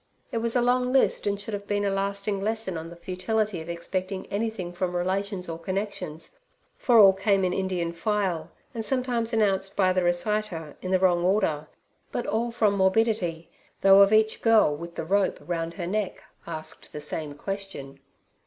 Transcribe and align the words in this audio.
It 0.31 0.39
was 0.39 0.55
a 0.55 0.63
long 0.63 0.91
list, 0.91 1.27
and 1.27 1.39
should 1.39 1.53
have 1.53 1.67
been 1.67 1.85
a 1.85 1.91
lasting 1.91 2.41
lesson 2.41 2.75
on 2.75 2.89
the 2.89 2.95
futility 2.95 3.61
of 3.61 3.69
expecting 3.69 4.25
anything 4.31 4.73
from 4.73 4.95
relations 4.95 5.47
or 5.47 5.59
connections. 5.59 6.39
For 6.75 6.97
all 6.97 7.13
came 7.13 7.45
in 7.45 7.53
Indian 7.53 7.93
file, 7.93 8.49
and 8.73 8.83
sometimes 8.83 9.31
announced 9.31 9.75
by 9.75 9.93
the 9.93 10.01
reciter 10.01 10.75
in 10.81 10.89
the 10.89 10.97
wrong 10.97 11.21
order, 11.23 11.67
but 12.11 12.25
all 12.25 12.49
from 12.51 12.77
morbidity, 12.77 13.51
though 13.81 14.01
of 14.01 14.11
each 14.11 14.39
the 14.39 14.43
girl 14.45 14.75
with 14.75 14.95
the 14.95 15.05
rope 15.05 15.37
round 15.39 15.75
her 15.75 15.85
neck 15.85 16.23
asked 16.47 16.91
the 16.91 16.99
same 16.99 17.35
question. 17.35 17.99